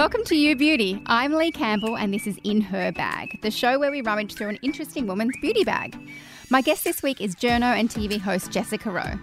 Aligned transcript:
Welcome 0.00 0.24
to 0.24 0.34
You 0.34 0.56
Beauty. 0.56 1.02
I'm 1.04 1.34
Leigh 1.34 1.50
Campbell, 1.50 1.98
and 1.98 2.14
this 2.14 2.26
is 2.26 2.38
In 2.42 2.62
Her 2.62 2.90
Bag, 2.90 3.38
the 3.42 3.50
show 3.50 3.78
where 3.78 3.90
we 3.90 4.00
rummage 4.00 4.32
through 4.32 4.48
an 4.48 4.58
interesting 4.62 5.06
woman's 5.06 5.36
beauty 5.42 5.62
bag. 5.62 5.94
My 6.48 6.62
guest 6.62 6.84
this 6.84 7.02
week 7.02 7.20
is 7.20 7.36
journo 7.36 7.78
and 7.78 7.90
TV 7.90 8.18
host 8.18 8.50
Jessica 8.50 8.90
Rowe. 8.90 9.18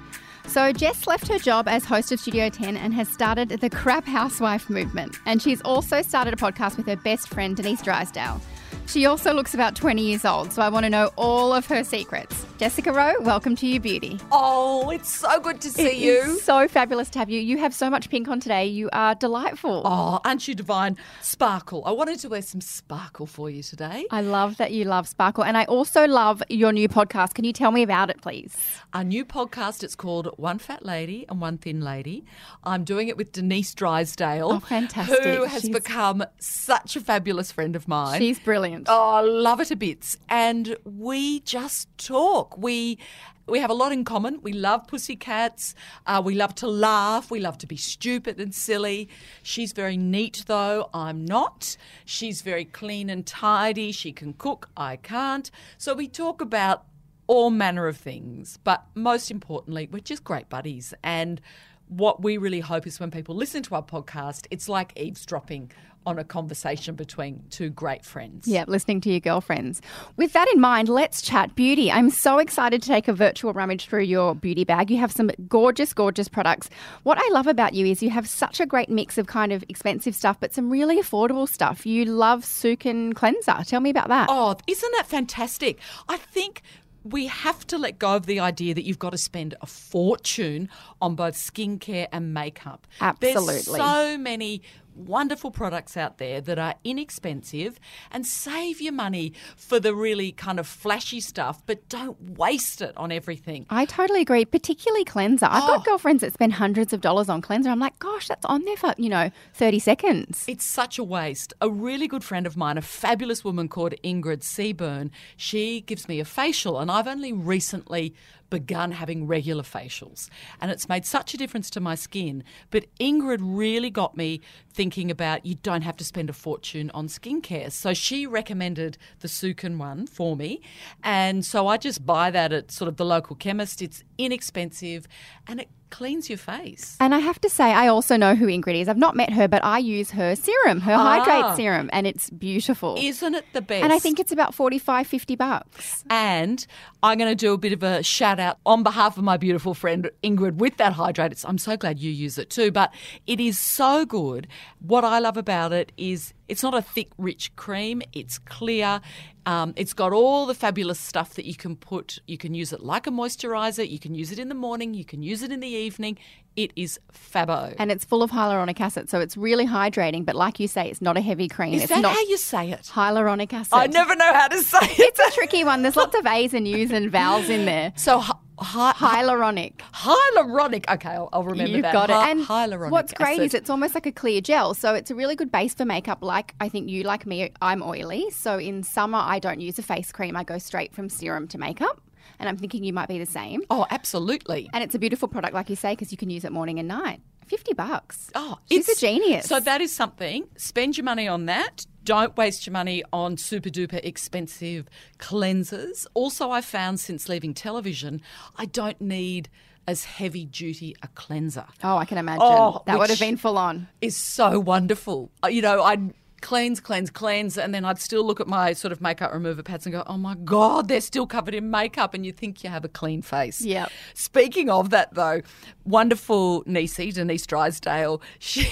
So, 0.45 0.71
Jess 0.71 1.07
left 1.07 1.29
her 1.29 1.39
job 1.39 1.67
as 1.67 1.83
host 1.83 2.11
of 2.11 2.19
Studio 2.19 2.49
10 2.49 2.77
and 2.77 2.93
has 2.93 3.09
started 3.09 3.49
the 3.49 3.71
Crap 3.71 4.05
Housewife 4.05 4.69
movement. 4.69 5.17
And 5.25 5.41
she's 5.41 5.61
also 5.61 6.03
started 6.03 6.35
a 6.35 6.37
podcast 6.37 6.77
with 6.77 6.85
her 6.85 6.95
best 6.95 7.29
friend, 7.29 7.57
Denise 7.57 7.81
Drysdale. 7.81 8.39
She 8.87 9.05
also 9.05 9.33
looks 9.33 9.53
about 9.53 9.75
20 9.75 10.01
years 10.01 10.23
old, 10.23 10.53
so 10.53 10.61
I 10.61 10.69
want 10.69 10.85
to 10.85 10.89
know 10.89 11.11
all 11.17 11.51
of 11.53 11.65
her 11.67 11.83
secrets. 11.83 12.45
Jessica 12.57 12.91
Rowe, 12.93 13.13
welcome 13.19 13.55
to 13.57 13.67
You 13.67 13.79
Beauty. 13.81 14.17
Oh, 14.31 14.89
it's 14.89 15.09
so 15.13 15.39
good 15.41 15.59
to 15.61 15.69
see 15.69 15.87
It 15.87 15.97
you. 15.97 16.13
is 16.31 16.41
so 16.41 16.67
fabulous 16.69 17.09
to 17.11 17.19
have 17.19 17.29
you. 17.29 17.39
You 17.39 17.57
have 17.59 17.73
so 17.75 17.89
much 17.89 18.09
pink 18.09 18.27
on 18.29 18.39
today. 18.39 18.65
You 18.65 18.89
are 18.93 19.13
delightful. 19.13 19.83
Oh, 19.85 20.19
aren't 20.25 20.47
you 20.47 20.55
divine? 20.55 20.97
Sparkle. 21.21 21.83
I 21.85 21.91
wanted 21.91 22.17
to 22.19 22.29
wear 22.29 22.41
some 22.41 22.61
sparkle 22.61 23.27
for 23.27 23.49
you 23.49 23.61
today. 23.61 24.05
I 24.09 24.21
love 24.21 24.55
that 24.57 24.71
you 24.71 24.85
love 24.85 25.07
Sparkle. 25.07 25.43
And 25.43 25.57
I 25.57 25.65
also 25.65 26.07
love 26.07 26.41
your 26.49 26.71
new 26.71 26.87
podcast. 26.87 27.33
Can 27.35 27.43
you 27.45 27.53
tell 27.53 27.71
me 27.71 27.83
about 27.83 28.09
it, 28.09 28.21
please? 28.21 28.55
Our 28.93 29.03
new 29.03 29.25
podcast, 29.25 29.83
it's 29.83 29.95
called 29.95 30.29
One 30.37 30.57
Fat 30.59 30.83
Lady 30.85 31.25
and 31.29 31.39
One 31.41 31.57
Thin 31.59 31.81
Lady. 31.81 32.23
I'm 32.63 32.85
doing 32.85 33.09
it 33.09 33.17
with 33.17 33.33
Denise 33.33 33.75
Drysdale. 33.75 34.49
Oh, 34.53 34.59
fantastic. 34.61 35.23
Who 35.23 35.43
has 35.43 35.61
She's- 35.63 35.73
become 35.75 36.23
such 36.39 36.95
a 36.95 37.01
fabulous 37.01 37.51
friend 37.51 37.75
of 37.75 37.87
mine. 37.87 38.19
She's 38.19 38.39
brilliant. 38.39 38.76
Oh, 38.87 39.11
I 39.11 39.21
love 39.21 39.59
it 39.61 39.71
a 39.71 39.75
bits. 39.75 40.17
And 40.29 40.77
we 40.83 41.39
just 41.41 41.89
talk. 41.97 42.57
We 42.57 42.99
we 43.47 43.59
have 43.59 43.69
a 43.69 43.73
lot 43.73 43.91
in 43.91 44.03
common. 44.03 44.41
We 44.41 44.51
love 44.51 44.87
pussycats. 44.87 45.73
Uh, 46.05 46.21
we 46.23 46.35
love 46.35 46.53
to 46.55 46.67
laugh. 46.67 47.31
We 47.31 47.39
love 47.39 47.57
to 47.59 47.67
be 47.67 47.77
stupid 47.77 48.39
and 48.39 48.53
silly. 48.53 49.07
She's 49.41 49.71
very 49.71 49.95
neat, 49.95 50.43
though. 50.47 50.89
I'm 50.93 51.23
not. 51.23 51.77
She's 52.03 52.41
very 52.41 52.65
clean 52.65 53.09
and 53.09 53.25
tidy. 53.25 53.93
She 53.93 54.11
can 54.11 54.33
cook. 54.33 54.69
I 54.75 54.97
can't. 54.97 55.49
So 55.77 55.93
we 55.93 56.09
talk 56.09 56.41
about 56.41 56.85
all 57.27 57.49
manner 57.49 57.87
of 57.87 57.97
things. 57.97 58.59
But 58.63 58.83
most 58.95 59.31
importantly, 59.31 59.87
we're 59.89 59.99
just 59.99 60.23
great 60.25 60.49
buddies. 60.49 60.93
And 61.01 61.39
what 61.87 62.21
we 62.21 62.37
really 62.37 62.59
hope 62.59 62.85
is 62.85 62.99
when 62.99 63.11
people 63.11 63.35
listen 63.35 63.63
to 63.63 63.75
our 63.75 63.83
podcast, 63.83 64.45
it's 64.51 64.67
like 64.67 64.91
eavesdropping 64.97 65.71
on 66.07 66.17
a 66.17 66.23
conversation 66.23 66.95
between 66.95 67.43
two 67.49 67.69
great 67.69 68.05
friends. 68.05 68.47
Yeah, 68.47 68.63
listening 68.65 69.01
to 69.01 69.11
your 69.11 69.19
girlfriends. 69.19 69.81
With 70.15 70.31
that 70.33 70.47
in 70.53 70.61
mind, 70.61 70.87
let's 70.87 71.21
chat 71.21 71.53
beauty. 71.53 71.91
I'm 71.91 72.09
so 72.09 72.39
excited 72.39 72.81
to 72.81 72.87
take 72.87 73.09
a 73.09 73.13
virtual 73.13 73.51
rummage 73.51 73.87
through 73.87 74.03
your 74.03 74.33
beauty 74.33 74.63
bag. 74.63 74.89
You 74.89 74.97
have 74.99 75.11
some 75.11 75.29
gorgeous, 75.49 75.93
gorgeous 75.93 76.29
products. 76.29 76.69
What 77.03 77.17
I 77.19 77.29
love 77.33 77.45
about 77.45 77.73
you 77.73 77.85
is 77.85 78.01
you 78.01 78.09
have 78.09 78.27
such 78.27 78.61
a 78.61 78.65
great 78.65 78.89
mix 78.89 79.17
of 79.17 79.27
kind 79.27 79.51
of 79.51 79.65
expensive 79.67 80.15
stuff, 80.15 80.39
but 80.39 80.53
some 80.53 80.69
really 80.69 80.97
affordable 80.97 81.47
stuff. 81.47 81.85
You 81.85 82.05
love 82.05 82.43
Sukin 82.43 83.13
Cleanser. 83.13 83.57
Tell 83.65 83.81
me 83.81 83.89
about 83.89 84.07
that. 84.07 84.27
Oh, 84.31 84.55
isn't 84.65 84.91
that 84.93 85.07
fantastic? 85.07 85.77
I 86.07 86.15
think 86.15 86.61
we 87.03 87.27
have 87.27 87.65
to 87.67 87.77
let 87.77 87.99
go 87.99 88.15
of 88.15 88.25
the 88.25 88.39
idea 88.39 88.73
that 88.73 88.83
you've 88.83 88.99
got 88.99 89.11
to 89.11 89.17
spend 89.17 89.55
a 89.61 89.65
fortune 89.65 90.69
on 91.01 91.15
both 91.15 91.35
skincare 91.35 92.07
and 92.11 92.33
makeup. 92.33 92.87
Absolutely. 93.01 93.53
There's 93.53 93.65
so 93.65 94.17
many 94.17 94.61
wonderful 94.97 95.51
products 95.51 95.95
out 95.95 96.17
there 96.17 96.41
that 96.41 96.57
are 96.59 96.75
inexpensive 96.83 97.79
and 98.11 98.25
save 98.25 98.81
your 98.81 98.93
money 98.93 99.33
for 99.55 99.79
the 99.79 99.93
really 99.95 100.31
kind 100.31 100.59
of 100.59 100.67
flashy 100.67 101.19
stuff, 101.19 101.61
but 101.65 101.87
don't 101.89 102.37
waste 102.37 102.81
it 102.81 102.95
on 102.97 103.11
everything. 103.11 103.65
I 103.69 103.85
totally 103.85 104.21
agree, 104.21 104.45
particularly 104.45 105.05
cleanser. 105.05 105.45
I've 105.49 105.61
got 105.61 105.79
Oh. 105.81 105.83
girlfriends 105.83 106.21
that 106.21 106.33
spend 106.33 106.53
hundreds 106.53 106.93
of 106.93 107.01
dollars 107.01 107.29
on 107.29 107.41
cleanser. 107.41 107.69
I'm 107.69 107.79
like, 107.79 107.97
gosh, 107.99 108.27
that's 108.27 108.45
on 108.45 108.65
there 108.65 108.77
for, 108.77 108.93
you 108.97 109.09
know, 109.09 109.31
30 109.53 109.79
seconds. 109.79 110.43
It's 110.47 110.65
such 110.65 110.97
a 110.97 111.03
waste. 111.03 111.53
A 111.61 111.69
really 111.69 112.07
good 112.07 112.23
friend 112.23 112.45
of 112.47 112.57
mine, 112.57 112.77
a 112.77 112.81
fabulous 112.81 113.43
woman 113.43 113.67
called 113.69 113.93
Ingrid 114.03 114.41
Seaburn, 114.43 115.11
she 115.35 115.81
gives 115.81 116.07
me 116.07 116.19
a 116.19 116.25
facial, 116.25 116.79
and 116.79 116.89
I've 116.91 117.07
only 117.07 117.31
recently 117.33 118.13
begun 118.49 118.91
having 118.91 119.27
regular 119.27 119.63
facials. 119.63 120.29
And 120.61 120.71
it's 120.71 120.89
made 120.89 121.05
such 121.05 121.33
a 121.33 121.37
difference 121.37 121.69
to 121.71 121.79
my 121.79 121.95
skin. 121.95 122.43
But 122.71 122.85
Ingrid 122.99 123.39
really 123.41 123.89
got 123.89 124.17
me 124.17 124.41
thinking 124.71 125.11
about 125.11 125.45
you 125.45 125.55
don't 125.55 125.81
have 125.81 125.97
to 125.97 126.03
spend 126.03 126.29
a 126.29 126.33
fortune 126.33 126.91
on 126.93 127.07
skincare. 127.07 127.71
So 127.71 127.93
she 127.93 128.25
recommended 128.25 128.97
the 129.19 129.27
Sukin 129.27 129.77
one 129.77 130.07
for 130.07 130.35
me. 130.35 130.61
And 131.03 131.45
so 131.45 131.67
I 131.67 131.77
just 131.77 132.05
buy 132.05 132.31
that 132.31 132.53
at 132.53 132.71
sort 132.71 132.87
of 132.87 132.97
the 132.97 133.05
local 133.05 133.35
chemist. 133.35 133.81
It's 133.81 134.03
inexpensive 134.17 135.07
and 135.47 135.61
it 135.61 135.69
cleans 135.89 136.29
your 136.29 136.37
face. 136.37 136.97
And 136.99 137.15
I 137.15 137.19
have 137.19 137.39
to 137.41 137.49
say, 137.49 137.65
I 137.65 137.87
also 137.87 138.17
know 138.17 138.35
who 138.35 138.47
Ingrid 138.47 138.79
is. 138.81 138.87
I've 138.87 138.97
not 138.97 139.15
met 139.15 139.31
her, 139.33 139.47
but 139.47 139.63
I 139.63 139.77
use 139.77 140.11
her 140.11 140.35
serum, 140.35 140.81
her 140.81 140.95
Hydrate 140.95 141.43
Ah. 141.45 141.55
serum, 141.55 141.89
and 141.93 142.05
it's 142.05 142.29
beautiful. 142.29 142.95
Isn't 142.99 143.35
it 143.35 143.45
the 143.53 143.61
best? 143.61 143.83
and 143.83 143.93
I 143.93 143.99
think 143.99 144.19
it's 144.19 144.31
about 144.31 144.53
45, 144.53 145.07
50 145.07 145.35
bucks. 145.35 146.03
And 146.09 146.65
I'm 147.03 147.17
going 147.17 147.29
to 147.31 147.35
do 147.35 147.53
a 147.53 147.57
bit 147.57 147.73
of 147.73 147.83
a 147.83 148.03
shout 148.03 148.39
out 148.39 148.57
on 148.65 148.83
behalf 148.83 149.17
of 149.17 149.23
my 149.23 149.37
beautiful 149.37 149.73
friend 149.73 150.09
Ingrid 150.23 150.55
with 150.55 150.77
that 150.77 150.93
hydrate. 150.93 151.43
I'm 151.45 151.57
so 151.57 151.77
glad 151.77 151.99
you 151.99 152.11
use 152.11 152.37
it 152.37 152.49
too, 152.49 152.71
but 152.71 152.93
it 153.25 153.39
is 153.39 153.57
so 153.59 154.05
good. 154.05 154.47
What 154.79 155.03
I 155.03 155.19
love 155.19 155.37
about 155.37 155.73
it 155.73 155.91
is 155.97 156.33
it's 156.47 156.63
not 156.63 156.73
a 156.73 156.81
thick, 156.81 157.09
rich 157.17 157.55
cream, 157.55 158.01
it's 158.13 158.37
clear. 158.37 159.01
Um, 159.45 159.73
it's 159.77 159.93
got 159.93 160.11
all 160.11 160.45
the 160.45 160.53
fabulous 160.53 160.99
stuff 160.99 161.35
that 161.35 161.45
you 161.45 161.55
can 161.55 161.77
put. 161.77 162.19
You 162.27 162.37
can 162.37 162.53
use 162.53 162.73
it 162.73 162.81
like 162.81 163.07
a 163.07 163.11
moisturizer, 163.11 163.89
you 163.89 163.99
can 163.99 164.13
use 164.13 164.31
it 164.31 164.39
in 164.39 164.49
the 164.49 164.55
morning, 164.55 164.93
you 164.93 165.05
can 165.05 165.23
use 165.23 165.41
it 165.41 165.51
in 165.51 165.61
the 165.61 165.67
evening. 165.67 166.17
It 166.57 166.73
is 166.75 166.99
fabo. 167.13 167.75
And 167.77 167.91
it's 167.91 168.03
full 168.03 168.23
of 168.23 168.31
hyaluronic 168.31 168.81
acid, 168.81 169.09
so 169.09 169.19
it's 169.19 169.37
really 169.37 169.67
hydrating. 169.67 170.25
But 170.25 170.35
like 170.35 170.59
you 170.59 170.67
say, 170.67 170.89
it's 170.89 171.01
not 171.01 171.15
a 171.15 171.21
heavy 171.21 171.47
cream. 171.47 171.75
is 171.75 171.83
it's 171.83 171.93
that 171.93 172.01
not 172.01 172.13
how 172.13 172.21
you 172.21 172.37
say 172.37 172.71
it? 172.71 172.81
hyaluronic 172.93 173.53
acid. 173.53 173.73
I 173.73 173.87
never 173.87 174.15
know 174.15 174.33
how 174.33 174.47
to 174.47 174.61
say 174.63 174.79
it. 174.81 174.99
It's 174.99 175.19
a 175.19 175.31
tricky 175.31 175.63
one. 175.63 175.83
There's 175.83 175.95
lots 175.95 176.17
of 176.17 176.25
A's 176.25 176.53
and 176.53 176.67
U's 176.67 176.91
and 176.91 177.11
vowels 177.11 177.47
in 177.47 177.65
there. 177.65 177.93
So, 177.95 178.23
hy- 178.59 178.93
hy- 178.95 179.23
Hyaluronic. 179.23 179.73
hyaluronic. 179.93 180.85
Okay, 180.93 181.09
I'll, 181.09 181.29
I'll 181.33 181.43
remember 181.43 181.71
You've 181.71 181.81
that. 181.83 181.93
got 181.93 182.09
it. 182.09 182.15
And 182.15 182.45
hyaluronic 182.45 182.91
what's 182.91 183.13
great 183.13 183.33
acid. 183.39 183.45
is 183.45 183.53
it's 183.53 183.69
almost 183.69 183.93
like 183.95 184.05
a 184.05 184.11
clear 184.11 184.41
gel. 184.41 184.73
So 184.73 184.93
it's 184.93 185.11
a 185.11 185.15
really 185.15 185.35
good 185.35 185.51
base 185.51 185.73
for 185.73 185.85
makeup. 185.85 186.19
Like 186.21 186.55
I 186.59 186.69
think 186.69 186.89
you, 186.89 187.03
like 187.03 187.25
me, 187.25 187.51
I'm 187.61 187.81
oily. 187.83 188.29
So 188.31 188.57
in 188.57 188.83
summer, 188.83 189.19
I 189.19 189.39
don't 189.39 189.59
use 189.61 189.77
a 189.79 189.83
face 189.83 190.11
cream. 190.11 190.35
I 190.35 190.43
go 190.43 190.57
straight 190.57 190.93
from 190.93 191.09
serum 191.09 191.47
to 191.49 191.57
makeup. 191.57 192.01
And 192.39 192.47
I'm 192.49 192.57
thinking 192.57 192.83
you 192.83 192.93
might 192.93 193.07
be 193.07 193.17
the 193.17 193.25
same. 193.25 193.61
Oh, 193.69 193.85
absolutely. 193.89 194.69
And 194.73 194.83
it's 194.83 194.93
a 194.93 194.99
beautiful 194.99 195.27
product, 195.27 195.53
like 195.53 195.69
you 195.69 195.75
say, 195.75 195.93
because 195.93 196.11
you 196.11 196.17
can 196.17 196.29
use 196.29 196.43
it 196.45 196.51
morning 196.51 196.77
and 196.77 196.87
night. 196.87 197.21
50 197.47 197.73
bucks. 197.75 198.29
Oh, 198.35 198.57
She's 198.69 198.89
a 198.89 198.95
genius. 198.99 199.45
So 199.45 199.59
that 199.61 199.79
is 199.79 199.95
something. 199.95 200.47
Spend 200.57 200.97
your 200.97 201.05
money 201.05 201.27
on 201.29 201.45
that. 201.45 201.85
Don't 202.07 202.37
waste 202.37 202.65
your 202.65 202.71
money 202.71 203.03
on 203.11 203.35
super 203.35 203.67
duper 203.69 203.99
expensive 204.01 204.87
cleansers. 205.19 206.07
Also, 206.13 206.49
I 206.51 206.61
found 206.61 207.01
since 207.01 207.27
leaving 207.27 207.53
television, 207.53 208.21
I 208.55 208.63
don't 208.65 209.01
need 209.01 209.49
as 209.85 210.05
heavy 210.05 210.45
duty 210.45 210.95
a 211.03 211.09
cleanser. 211.09 211.65
Oh, 211.83 211.97
I 211.97 212.05
can 212.05 212.17
imagine. 212.17 212.43
Oh, 212.43 212.81
that 212.85 212.97
would 212.97 213.09
have 213.09 213.19
been 213.19 213.35
full 213.35 213.57
on. 213.57 213.89
Is 213.99 214.15
so 214.15 214.57
wonderful. 214.57 215.31
Uh, 215.43 215.47
You 215.47 215.61
know, 215.61 215.83
I'd 215.83 216.13
cleanse, 216.39 216.79
cleanse, 216.79 217.09
cleanse, 217.09 217.57
and 217.57 217.73
then 217.73 217.83
I'd 217.83 217.99
still 217.99 218.23
look 218.25 218.39
at 218.39 218.47
my 218.47 218.71
sort 218.71 218.93
of 218.93 219.01
makeup 219.01 219.33
remover 219.33 219.61
pads 219.61 219.85
and 219.85 219.91
go, 219.91 220.03
"Oh 220.07 220.17
my 220.17 220.35
god, 220.35 220.87
they're 220.87 221.01
still 221.01 221.27
covered 221.27 221.55
in 221.55 221.69
makeup," 221.69 222.13
and 222.13 222.25
you 222.25 222.31
think 222.31 222.63
you 222.63 222.69
have 222.69 222.85
a 222.85 222.89
clean 222.89 223.21
face. 223.21 223.59
Yeah. 223.61 223.87
Speaking 224.13 224.69
of 224.69 224.91
that, 224.91 225.13
though, 225.13 225.41
wonderful 225.83 226.63
Nisi 226.65 227.11
Denise 227.11 227.45
Drysdale, 227.45 228.21
she 228.39 228.69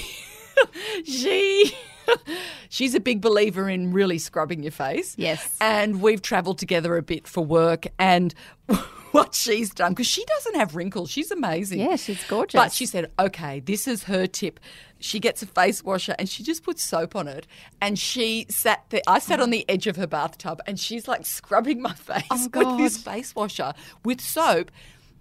she 1.04 1.74
she's 2.68 2.94
a 2.94 3.00
big 3.00 3.20
believer 3.20 3.68
in 3.68 3.92
really 3.92 4.18
scrubbing 4.18 4.62
your 4.62 4.72
face. 4.72 5.14
Yes. 5.18 5.56
and 5.60 6.00
we've 6.00 6.22
travelled 6.22 6.58
together 6.58 6.96
a 6.96 7.02
bit 7.02 7.26
for 7.26 7.44
work, 7.44 7.86
and 7.98 8.34
what 9.16 9.34
she's 9.34 9.70
done 9.70 9.92
because 9.92 10.06
she 10.06 10.24
doesn't 10.26 10.56
have 10.56 10.76
wrinkles, 10.76 11.10
she's 11.10 11.30
amazing. 11.30 11.80
Yeah, 11.80 11.96
she's 11.96 12.22
gorgeous. 12.24 12.58
But 12.58 12.72
she 12.72 12.84
said, 12.84 13.10
okay, 13.18 13.60
this 13.60 13.88
is 13.88 14.04
her 14.04 14.26
tip. 14.26 14.60
She 14.98 15.20
gets 15.20 15.42
a 15.42 15.46
face 15.46 15.82
washer 15.82 16.14
and 16.18 16.28
she 16.28 16.42
just 16.42 16.62
puts 16.62 16.82
soap 16.82 17.16
on 17.16 17.26
it. 17.26 17.46
And 17.80 17.98
she 17.98 18.46
sat 18.50 18.84
there. 18.90 19.00
I 19.06 19.18
sat 19.18 19.40
on 19.40 19.50
the 19.50 19.60
uh-huh. 19.60 19.74
edge 19.74 19.86
of 19.86 19.96
her 19.96 20.06
bathtub 20.06 20.60
and 20.66 20.78
she's 20.78 21.08
like 21.08 21.24
scrubbing 21.24 21.80
my 21.80 21.94
face 21.94 22.24
Oh, 22.30 22.48
with 22.52 22.78
this 22.78 22.98
face 22.98 23.34
washer 23.34 23.72
with 24.04 24.20
soap. 24.20 24.70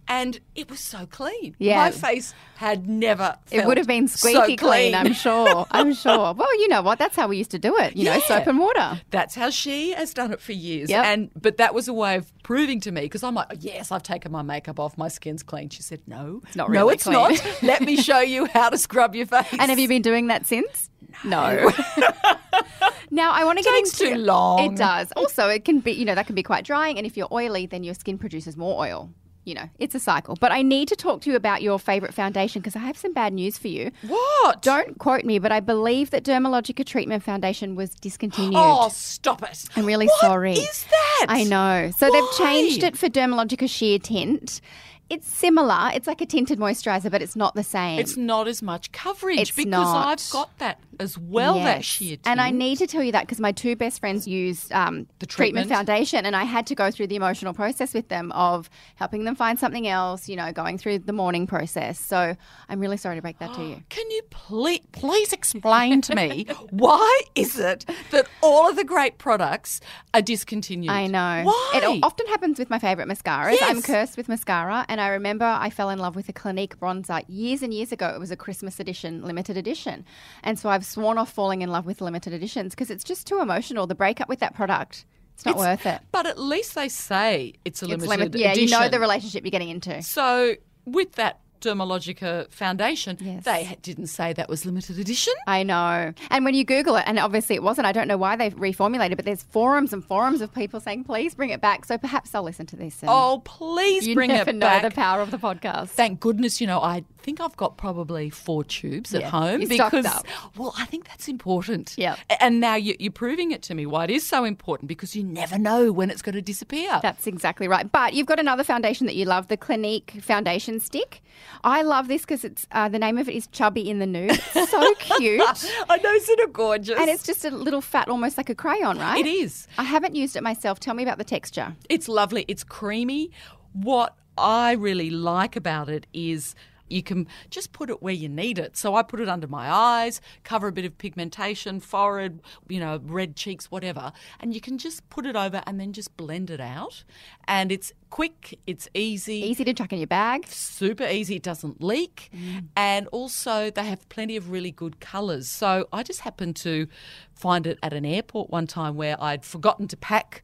And 0.07 0.39
it 0.55 0.69
was 0.69 0.79
so 0.79 1.05
clean. 1.05 1.55
Yeah. 1.57 1.77
My 1.77 1.91
face 1.91 2.33
had 2.55 2.87
never. 2.87 3.37
It 3.51 3.65
would 3.65 3.77
have 3.77 3.87
been 3.87 4.07
so 4.07 4.29
squeaky 4.29 4.55
clean, 4.55 4.93
I'm 4.95 5.13
sure. 5.13 5.65
I'm 5.71 5.93
sure. 6.05 6.33
Well, 6.33 6.59
you 6.59 6.67
know 6.67 6.81
what? 6.81 6.99
That's 6.99 7.15
how 7.15 7.27
we 7.27 7.37
used 7.37 7.51
to 7.51 7.59
do 7.59 7.75
it. 7.77 7.95
You 7.95 8.05
know, 8.05 8.19
soap 8.21 8.47
and 8.47 8.59
water. 8.59 9.01
That's 9.11 9.35
how 9.35 9.49
she 9.49 9.91
has 9.91 10.13
done 10.13 10.31
it 10.31 10.41
for 10.41 10.53
years. 10.53 10.89
Yep. 10.89 11.05
And 11.05 11.31
but 11.39 11.57
that 11.57 11.73
was 11.73 11.87
a 11.87 11.93
way 11.93 12.15
of 12.15 12.31
proving 12.43 12.79
to 12.81 12.91
me 12.91 13.01
because 13.01 13.23
I'm 13.23 13.33
like, 13.33 13.47
yes, 13.59 13.91
I've 13.91 14.03
taken 14.03 14.31
my 14.31 14.41
makeup 14.41 14.79
off, 14.79 14.97
my 14.97 15.07
skin's 15.07 15.43
clean. 15.43 15.69
She 15.69 15.81
said, 15.81 16.01
no, 16.07 16.41
it's 16.45 16.55
not 16.55 16.69
really 16.69 16.83
no, 16.83 16.89
it's 16.89 17.03
clean." 17.03 17.13
not. 17.15 17.57
Let 17.63 17.81
me 17.81 17.97
show 17.97 18.19
you 18.19 18.45
how 18.45 18.69
to 18.69 18.77
scrub 18.77 19.15
your 19.15 19.25
face. 19.25 19.47
And 19.51 19.69
have 19.69 19.79
you 19.79 19.87
been 19.87 20.01
doing 20.01 20.27
that 20.27 20.45
since? 20.45 20.89
No. 21.23 21.71
now 23.11 23.31
I 23.31 23.43
want 23.45 23.57
to 23.57 23.63
get 23.63 23.77
into 23.77 23.97
too 23.97 24.15
long. 24.15 24.73
It 24.73 24.77
does. 24.77 25.11
Also, 25.13 25.49
it 25.49 25.65
can 25.65 25.79
be 25.79 25.91
you 25.91 26.05
know 26.05 26.15
that 26.15 26.27
can 26.27 26.35
be 26.35 26.43
quite 26.43 26.65
drying, 26.65 26.97
and 26.97 27.07
if 27.07 27.17
you're 27.17 27.31
oily, 27.31 27.65
then 27.65 27.83
your 27.83 27.93
skin 27.93 28.17
produces 28.17 28.57
more 28.57 28.79
oil. 28.81 29.09
You 29.45 29.53
know, 29.53 29.69
it's 29.77 29.93
a 29.93 29.99
cycle. 29.99 30.35
But 30.39 30.51
I 30.51 30.63
need 30.63 30.87
to 30.87 30.95
talk 30.95 31.21
to 31.21 31.29
you 31.29 31.35
about 31.35 31.61
your 31.61 31.77
favorite 31.79 32.13
foundation 32.13 32.61
because 32.61 32.75
I 32.75 32.79
have 32.79 32.97
some 32.97 33.13
bad 33.13 33.31
news 33.31 33.57
for 33.59 33.67
you. 33.67 33.91
What? 34.07 34.63
Don't 34.63 34.97
quote 34.97 35.23
me, 35.23 35.37
but 35.37 35.51
I 35.51 35.59
believe 35.59 36.09
that 36.09 36.23
Dermalogica 36.23 36.83
treatment 36.83 37.21
foundation 37.21 37.75
was 37.75 37.91
discontinued. 37.91 38.55
Oh, 38.55 38.89
stop 38.91 39.43
it! 39.43 39.65
I'm 39.75 39.85
really 39.85 40.07
What 40.07 40.19
sorry. 40.21 40.53
Is 40.53 40.85
that? 40.89 41.27
I 41.29 41.43
know. 41.43 41.91
So 41.97 42.11
they've 42.11 42.31
changed 42.37 42.83
it 42.83 42.97
for 42.97 43.07
Dermalogica 43.07 43.69
Sheer 43.69 43.99
Tint. 43.99 44.61
It's 45.09 45.27
similar. 45.27 45.91
It's 45.93 46.07
like 46.07 46.21
a 46.21 46.25
tinted 46.25 46.57
moisturizer, 46.57 47.11
but 47.11 47.21
it's 47.21 47.35
not 47.35 47.53
the 47.53 47.63
same. 47.63 47.99
It's 47.99 48.17
not 48.17 48.47
as 48.47 48.61
much 48.63 48.91
coverage 48.91 49.39
It's 49.39 49.51
because 49.51 49.67
not. 49.69 50.19
I've 50.19 50.29
got 50.31 50.57
that 50.57 50.79
as 50.99 51.15
well. 51.17 51.55
That 51.55 51.77
Yes. 51.77 51.85
sheer 51.85 52.17
And 52.25 52.41
I 52.41 52.49
need 52.51 52.77
to 52.79 52.87
tell 52.87 53.03
you 53.03 53.11
that 53.11 53.21
because 53.21 53.39
my 53.39 53.51
two 53.51 53.75
best 53.75 53.99
friends 53.99 54.27
used 54.27 54.71
um, 54.71 55.05
The 55.19 55.25
treatment 55.27 55.67
treatment? 55.67 55.87
foundation, 55.87 56.25
and 56.25 56.35
I 56.35 56.43
had 56.43 56.65
to 56.67 56.75
go 56.75 56.89
through 56.89 57.07
the 57.07 57.15
emotional 57.17 57.53
process 57.53 57.93
with 57.93 58.07
them 58.07 58.31
of 58.31 58.69
helping 58.95 59.25
them 59.25 59.35
find 59.35 59.59
something 59.59 59.87
else. 59.87 60.27
You 60.27 60.37
know, 60.37 60.51
going 60.51 60.77
through 60.79 60.99
the 60.99 61.13
morning 61.13 61.45
process. 61.45 61.99
So 61.99 62.35
I'm 62.69 62.79
really 62.79 62.97
sorry 62.97 63.15
to 63.15 63.21
break 63.21 63.37
that 63.39 63.53
to 63.53 63.63
you. 63.63 63.83
Can 63.89 64.09
you 64.09 64.21
please, 64.31 64.81
please 64.91 65.33
explain 65.33 66.01
to 66.01 66.15
me 66.15 66.47
why 66.71 67.21
is 67.35 67.59
it 67.59 67.85
that 68.11 68.27
all 68.41 68.69
of 68.69 68.75
the 68.75 68.83
great 68.83 69.17
products 69.19 69.81
are 70.15 70.21
discontinued? 70.21 70.91
I 70.91 71.07
know. 71.07 71.43
Why? 71.43 71.71
It 71.75 72.03
often 72.03 72.25
happens 72.27 72.57
with 72.57 72.69
my 72.71 72.79
favourite 72.79 73.07
mascaras. 73.07 73.57
I'm 73.61 73.81
cursed 73.83 74.17
with 74.17 74.27
mascara, 74.29 74.85
and 74.95 75.01
I 75.01 75.09
remember 75.09 75.43
I 75.43 75.69
fell 75.69 75.89
in 75.89 75.99
love 75.99 76.15
with 76.15 76.29
a 76.29 76.33
Clinique 76.33 76.79
bronzer 76.79 77.21
years 77.27 77.61
and 77.61 77.73
years 77.73 77.91
ago. 77.91 78.07
It 78.15 78.19
was 78.19 78.31
a 78.31 78.37
Christmas 78.37 78.79
edition, 78.79 79.23
limited 79.23 79.57
edition, 79.57 80.05
and 80.41 80.57
so 80.57 80.69
I've 80.69 80.85
sworn 80.85 81.17
off 81.17 81.29
falling 81.33 81.61
in 81.61 81.69
love 81.69 81.85
with 81.85 81.99
limited 81.99 82.31
editions 82.31 82.73
because 82.73 82.89
it's 82.89 83.03
just 83.03 83.27
too 83.27 83.41
emotional. 83.41 83.87
The 83.87 83.95
breakup 83.95 84.29
with 84.29 84.39
that 84.39 84.53
product, 84.55 85.03
it's 85.33 85.43
not 85.45 85.55
It's- 85.55 85.67
worth 85.67 85.85
it. 85.85 86.01
But 86.13 86.25
at 86.27 86.39
least 86.39 86.75
they 86.75 86.87
say 86.87 87.55
it's 87.65 87.83
a 87.83 87.87
It's 87.87 88.05
limited 88.05 88.09
limit- 88.35 88.35
yeah, 88.39 88.51
edition. 88.53 88.69
you 88.69 88.79
know 88.79 88.87
the 88.87 89.01
relationship 89.01 89.43
you're 89.43 89.51
getting 89.51 89.67
into. 89.69 90.01
So 90.01 90.55
with 90.85 91.11
that 91.15 91.41
Dermalogica 91.65 92.49
foundation, 92.51 93.17
Yes. 93.19 93.43
they 93.43 93.77
didn't 93.81 94.07
say 94.07 94.33
that 94.33 94.47
was 94.49 94.65
limited 94.65 94.99
edition. 94.99 95.33
I 95.47 95.63
know. 95.63 96.13
And 96.29 96.45
when 96.45 96.53
you 96.53 96.63
Google 96.63 96.95
it, 96.95 97.03
and 97.07 97.19
obviously 97.19 97.55
it 97.55 97.63
wasn't, 97.63 97.87
I 97.87 97.91
don't 97.91 98.07
know 98.07 98.17
why 98.17 98.35
they've 98.35 98.55
reformulated, 98.55 99.15
but 99.15 99.25
there's 99.25 99.43
forums 99.43 99.93
and 99.93 100.03
forums 100.03 100.41
of 100.41 100.53
people 100.53 100.79
saying, 100.79 101.03
please 101.05 101.35
bring 101.35 101.49
it 101.49 101.61
back. 101.61 101.85
So 101.85 101.97
perhaps 101.97 102.33
I'll 102.35 102.43
listen 102.43 102.65
to 102.67 102.75
this. 102.75 102.99
Oh, 103.07 103.41
please 103.45 104.07
you 104.07 104.15
bring 104.15 104.29
never 104.29 104.49
it 104.51 104.55
know 104.55 104.79
the 104.81 104.91
power 104.91 105.21
of 105.21 105.31
the 105.31 105.37
podcast. 105.37 105.89
Thank 105.89 106.19
goodness, 106.19 106.61
you 106.61 106.67
know, 106.67 106.79
I 106.81 107.03
think 107.19 107.41
I've 107.41 107.57
got 107.57 107.77
probably 107.77 108.29
four 108.29 108.63
tubes 108.63 109.13
at 109.15 109.23
home 109.23 109.61
you're 109.61 109.69
because, 109.69 110.05
up. 110.05 110.25
well, 110.57 110.73
I 110.77 110.85
think 110.85 111.07
that's 111.07 111.27
important. 111.27 111.95
Yep. 111.97 112.19
A- 112.29 112.43
And 112.43 112.59
now 112.59 112.75
you're 112.75 113.11
proving 113.11 113.51
it 113.51 113.63
to 113.63 113.73
me 113.75 113.85
why 113.87 114.03
it 114.03 114.11
is 114.11 114.25
so 114.27 114.43
important 114.43 114.87
because 114.87 115.15
you 115.15 115.23
never 115.23 115.57
know 115.57 115.91
when 115.91 116.11
it's 116.11 116.21
going 116.21 116.35
to 116.35 116.41
disappear. 116.41 116.99
That's 117.01 117.25
exactly 117.25 117.67
right. 117.67 117.91
But 117.91 118.13
you've 118.13 118.27
got 118.27 118.39
another 118.39 118.63
foundation 118.63 119.07
that 119.07 119.15
you 119.15 119.25
love, 119.25 119.47
the 119.47 119.57
Clinique 119.57 120.11
Foundation 120.21 120.79
Stick. 120.79 121.23
I 121.63 121.81
love 121.81 122.07
this 122.07 122.21
because 122.21 122.43
it's 122.43 122.67
uh, 122.71 122.89
the 122.89 122.99
name 122.99 123.17
of 123.17 123.29
it 123.29 123.35
is 123.35 123.47
Chubby 123.47 123.89
in 123.89 123.99
the 123.99 124.05
Nude. 124.05 124.31
It's 124.55 124.71
so 124.71 124.93
cute. 124.99 125.41
I 125.89 125.97
know, 125.97 126.11
isn't 126.11 126.39
it 126.39 126.53
gorgeous? 126.53 126.99
And 126.99 127.09
it's 127.09 127.23
just 127.23 127.45
a 127.45 127.49
little 127.51 127.81
fat, 127.81 128.07
almost 128.09 128.37
like 128.37 128.49
a 128.49 128.55
crayon, 128.55 128.97
right? 128.99 129.25
It 129.25 129.29
is. 129.29 129.67
I 129.77 129.83
haven't 129.83 130.15
used 130.15 130.35
it 130.35 130.43
myself. 130.43 130.79
Tell 130.79 130.93
me 130.93 131.03
about 131.03 131.17
the 131.17 131.23
texture. 131.23 131.75
It's 131.89 132.07
lovely. 132.07 132.45
It's 132.47 132.63
creamy. 132.63 133.31
What 133.73 134.15
I 134.37 134.73
really 134.73 135.09
like 135.09 135.55
about 135.55 135.89
it 135.89 136.07
is 136.13 136.55
you 136.89 137.03
can 137.03 137.27
just 137.49 137.71
put 137.71 137.89
it 137.89 138.01
where 138.01 138.13
you 138.13 138.29
need 138.29 138.59
it. 138.59 138.77
So 138.77 138.95
I 138.95 139.03
put 139.03 139.19
it 139.19 139.29
under 139.29 139.47
my 139.47 139.71
eyes, 139.71 140.21
cover 140.43 140.67
a 140.67 140.71
bit 140.71 140.85
of 140.85 140.97
pigmentation, 140.97 141.79
forehead, 141.79 142.41
you 142.67 142.79
know, 142.79 142.99
red 143.03 143.35
cheeks, 143.35 143.71
whatever, 143.71 144.11
and 144.39 144.53
you 144.53 144.61
can 144.61 144.77
just 144.77 145.07
put 145.09 145.25
it 145.25 145.35
over 145.35 145.61
and 145.65 145.79
then 145.79 145.93
just 145.93 146.15
blend 146.17 146.49
it 146.49 146.61
out. 146.61 147.03
And 147.47 147.71
it's 147.71 147.93
quick, 148.09 148.59
it's 148.65 148.87
easy. 148.93 149.35
Easy 149.35 149.63
to 149.63 149.73
chuck 149.73 149.91
in 149.91 149.99
your 149.99 150.07
bag. 150.07 150.47
Super 150.47 151.05
easy, 151.05 151.35
it 151.35 151.43
doesn't 151.43 151.83
leak. 151.83 152.29
Mm. 152.33 152.67
And 152.75 153.07
also, 153.07 153.69
they 153.69 153.83
have 153.83 154.07
plenty 154.09 154.35
of 154.35 154.51
really 154.51 154.71
good 154.71 154.99
colours. 154.99 155.47
So, 155.49 155.87
I 155.91 156.03
just 156.03 156.21
happened 156.21 156.55
to 156.57 156.87
find 157.33 157.67
it 157.67 157.77
at 157.83 157.93
an 157.93 158.05
airport 158.05 158.49
one 158.49 158.67
time 158.67 158.95
where 158.95 159.21
I'd 159.21 159.45
forgotten 159.45 159.87
to 159.89 159.97
pack 159.97 160.43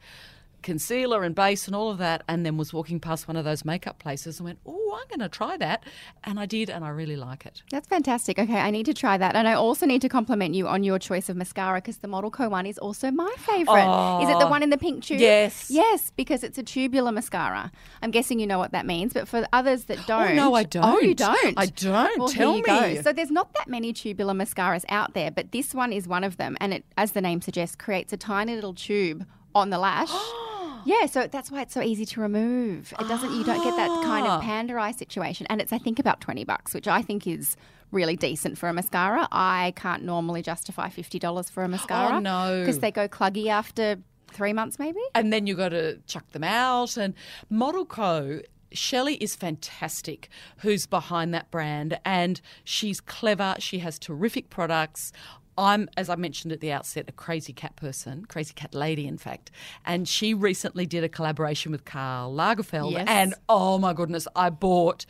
concealer 0.61 1.23
and 1.23 1.35
base 1.35 1.67
and 1.67 1.75
all 1.75 1.89
of 1.89 1.97
that, 1.97 2.23
and 2.27 2.45
then 2.45 2.57
was 2.57 2.73
walking 2.73 2.99
past 2.99 3.27
one 3.27 3.35
of 3.35 3.45
those 3.45 3.65
makeup 3.65 3.99
places 3.99 4.39
and 4.39 4.45
went, 4.45 4.59
Oh, 4.65 4.99
I'm 4.99 5.07
going 5.07 5.19
to 5.19 5.29
try 5.29 5.57
that. 5.57 5.83
And 6.23 6.39
I 6.39 6.45
did, 6.45 6.69
and 6.69 6.83
I 6.83 6.89
really 6.89 7.15
like 7.15 7.45
it. 7.45 7.61
That's 7.71 7.87
fantastic. 7.87 8.37
Okay, 8.37 8.59
I 8.59 8.71
need 8.71 8.85
to 8.85 8.93
try 8.93 9.17
that. 9.17 9.35
And 9.35 9.47
I 9.47 9.53
also 9.53 9.85
need 9.85 10.01
to 10.01 10.09
compliment 10.09 10.55
you 10.55 10.67
on 10.67 10.83
your 10.83 10.99
choice 10.99 11.29
of 11.29 11.37
mascara 11.37 11.79
because 11.79 11.97
the 11.97 12.07
Model 12.07 12.31
Co 12.31 12.49
one 12.49 12.65
is 12.65 12.77
also 12.77 13.11
my 13.11 13.33
favourite. 13.37 14.23
is 14.23 14.29
it 14.29 14.39
the 14.39 14.45
oh. 14.45 14.49
one 14.49 14.63
in 14.63 14.69
the 14.69 14.77
pink 14.77 15.03
tube? 15.03 15.19
Yes. 15.19 15.69
Yes, 15.69 16.11
because 16.15 16.43
it's 16.43 16.57
a 16.57 16.63
tubular 16.63 17.11
mascara. 17.11 17.71
I'm 18.01 18.11
guessing 18.11 18.39
you 18.39 18.47
know 18.47 18.59
what 18.59 18.71
that 18.71 18.85
means, 18.85 19.13
but 19.13 19.27
for 19.27 19.45
others 19.53 19.85
that 19.85 19.99
oh, 19.99 20.03
don't. 20.07 20.31
oh, 20.31 20.35
no, 20.35 20.53
I 20.53 20.63
don't. 20.63 20.85
Oh, 20.85 20.99
you 20.99 21.15
don't. 21.15 21.57
I 21.57 21.67
don't. 21.67 22.19
Well, 22.19 22.29
Tell 22.29 22.55
me. 22.55 22.61
go. 22.61 23.01
So 23.01 23.13
there's 23.13 23.31
not 23.31 23.53
that 23.53 23.67
many 23.67 23.93
tubular 23.93 24.33
mascaras 24.33 24.85
out 24.89 25.13
there, 25.13 25.31
but 25.31 25.51
this 25.51 25.73
one 25.73 25.93
is 25.93 26.07
one 26.07 26.23
of 26.23 26.37
them. 26.37 26.57
And 26.59 26.73
it, 26.73 26.85
as 26.97 27.13
the 27.13 27.21
name 27.21 27.41
suggests, 27.41 27.75
creates 27.75 28.13
a 28.13 28.17
tiny 28.17 28.55
little 28.55 28.73
tube 28.73 29.25
on 29.55 29.69
the 29.69 29.77
lash. 29.77 30.09
Oh, 30.43 30.50
Yeah, 30.85 31.05
so 31.05 31.27
that's 31.27 31.51
why 31.51 31.61
it's 31.61 31.73
so 31.73 31.81
easy 31.81 32.05
to 32.05 32.21
remove. 32.21 32.93
It 32.99 33.07
doesn't 33.07 33.31
you 33.33 33.43
don't 33.43 33.63
get 33.63 33.75
that 33.75 33.89
kind 34.03 34.25
Ah. 34.27 34.37
of 34.37 34.41
panda 34.41 34.75
eye 34.79 34.91
situation. 34.91 35.47
And 35.49 35.61
it's 35.61 35.71
I 35.73 35.77
think 35.77 35.99
about 35.99 36.21
20 36.21 36.43
bucks, 36.43 36.73
which 36.73 36.87
I 36.87 37.01
think 37.01 37.27
is 37.27 37.55
really 37.91 38.15
decent 38.15 38.57
for 38.57 38.69
a 38.69 38.73
mascara. 38.73 39.27
I 39.31 39.73
can't 39.75 40.03
normally 40.03 40.41
justify 40.41 40.89
$50 40.89 41.49
for 41.51 41.63
a 41.63 41.67
mascara. 41.67 42.15
Oh, 42.15 42.19
no. 42.19 42.59
Because 42.61 42.79
they 42.79 42.91
go 42.91 43.07
cluggy 43.07 43.47
after 43.47 43.97
3 44.29 44.53
months 44.53 44.79
maybe. 44.79 45.01
and 45.13 45.33
then 45.33 45.45
you 45.45 45.55
got 45.55 45.69
to 45.69 45.97
chuck 46.07 46.29
them 46.31 46.43
out. 46.43 46.95
And 46.97 47.13
Model 47.49 47.85
Co. 47.85 48.39
Shelley 48.73 49.15
is 49.15 49.35
fantastic, 49.35 50.29
who's 50.59 50.85
behind 50.87 51.33
that 51.33 51.51
brand, 51.51 51.99
and 52.05 52.39
she's 52.63 53.01
clever. 53.01 53.55
She 53.59 53.79
has 53.79 53.99
terrific 53.99 54.49
products. 54.49 55.11
I'm, 55.57 55.89
as 55.97 56.09
I 56.09 56.15
mentioned 56.15 56.53
at 56.53 56.59
the 56.59 56.71
outset, 56.71 57.05
a 57.07 57.11
crazy 57.11 57.53
cat 57.53 57.75
person, 57.75 58.25
crazy 58.25 58.53
cat 58.53 58.73
lady, 58.73 59.07
in 59.07 59.17
fact. 59.17 59.51
And 59.85 60.07
she 60.07 60.33
recently 60.33 60.85
did 60.85 61.03
a 61.03 61.09
collaboration 61.09 61.71
with 61.71 61.85
Karl 61.85 62.33
Lagerfeld. 62.33 62.91
Yes. 62.93 63.05
And 63.07 63.35
oh 63.49 63.77
my 63.77 63.93
goodness, 63.93 64.27
I 64.35 64.49
bought 64.49 65.05